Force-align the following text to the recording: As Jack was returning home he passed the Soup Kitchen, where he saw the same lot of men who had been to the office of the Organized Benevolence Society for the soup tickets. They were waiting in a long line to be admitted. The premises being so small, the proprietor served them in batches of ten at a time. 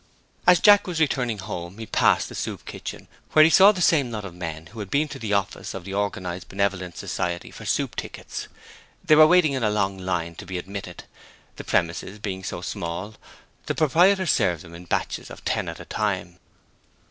As 0.47 0.59
Jack 0.59 0.87
was 0.87 0.99
returning 0.99 1.37
home 1.37 1.77
he 1.77 1.85
passed 1.85 2.27
the 2.27 2.33
Soup 2.33 2.65
Kitchen, 2.65 3.07
where 3.33 3.43
he 3.45 3.51
saw 3.51 3.71
the 3.71 3.83
same 3.83 4.09
lot 4.09 4.25
of 4.25 4.33
men 4.33 4.65
who 4.73 4.79
had 4.79 4.89
been 4.89 5.07
to 5.09 5.19
the 5.19 5.33
office 5.33 5.75
of 5.75 5.83
the 5.83 5.93
Organized 5.93 6.49
Benevolence 6.49 6.97
Society 6.97 7.51
for 7.51 7.65
the 7.65 7.69
soup 7.69 7.95
tickets. 7.95 8.47
They 9.05 9.15
were 9.15 9.27
waiting 9.27 9.53
in 9.53 9.61
a 9.63 9.69
long 9.69 9.99
line 9.99 10.33
to 10.37 10.45
be 10.47 10.57
admitted. 10.57 11.03
The 11.57 11.63
premises 11.63 12.17
being 12.17 12.43
so 12.43 12.61
small, 12.61 13.13
the 13.67 13.75
proprietor 13.75 14.25
served 14.25 14.63
them 14.63 14.73
in 14.73 14.85
batches 14.85 15.29
of 15.29 15.45
ten 15.45 15.69
at 15.69 15.79
a 15.79 15.85
time. 15.85 16.39